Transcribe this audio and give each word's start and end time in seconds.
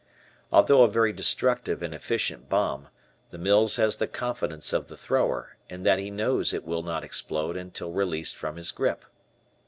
Although 0.51 0.81
a 0.81 0.87
very 0.87 1.13
destructive 1.13 1.83
and 1.83 1.93
efficient 1.93 2.49
bomb, 2.49 2.87
the 3.29 3.37
"Mills" 3.37 3.75
has 3.75 3.97
the 3.97 4.07
confidence 4.07 4.73
of 4.73 4.87
the 4.87 4.97
thrower, 4.97 5.57
in 5.69 5.83
that 5.83 5.99
he 5.99 6.09
knows 6.09 6.53
it 6.53 6.65
will 6.65 6.81
not 6.81 7.03
explode 7.03 7.55
until 7.55 7.91
released 7.91 8.35
from 8.35 8.55
his 8.55 8.71
grip. 8.71 9.05